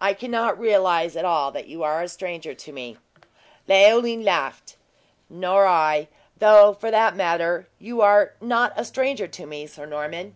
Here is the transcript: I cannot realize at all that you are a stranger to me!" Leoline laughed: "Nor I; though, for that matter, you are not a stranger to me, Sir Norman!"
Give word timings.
I 0.00 0.12
cannot 0.12 0.58
realize 0.58 1.14
at 1.14 1.24
all 1.24 1.52
that 1.52 1.68
you 1.68 1.84
are 1.84 2.02
a 2.02 2.08
stranger 2.08 2.52
to 2.52 2.72
me!" 2.72 2.98
Leoline 3.68 4.24
laughed: 4.24 4.74
"Nor 5.30 5.68
I; 5.68 6.08
though, 6.36 6.72
for 6.74 6.90
that 6.90 7.14
matter, 7.14 7.68
you 7.78 8.00
are 8.00 8.34
not 8.40 8.72
a 8.74 8.84
stranger 8.84 9.28
to 9.28 9.46
me, 9.46 9.68
Sir 9.68 9.86
Norman!" 9.86 10.34